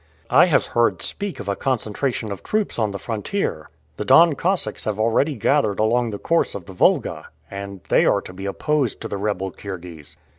"I 0.31 0.47
have 0.47 0.65
heard 0.65 1.03
speak 1.03 1.39
of 1.39 1.47
a 1.47 1.55
concentration 1.55 2.31
of 2.31 2.41
troops 2.41 2.79
on 2.79 2.89
the 2.89 2.97
frontier. 2.97 3.69
The 3.97 4.03
Don 4.05 4.33
Cossacks 4.33 4.85
have 4.85 4.99
already 4.99 5.35
gathered 5.35 5.79
along 5.79 6.09
the 6.09 6.17
course 6.17 6.55
of 6.55 6.65
the 6.65 6.73
Volga, 6.73 7.27
and 7.51 7.81
they 7.89 8.07
are 8.07 8.21
to 8.21 8.33
be 8.33 8.47
opposed 8.47 8.99
to 9.01 9.07
the 9.07 9.17
rebel 9.17 9.51
Kirghiz." 9.51 10.17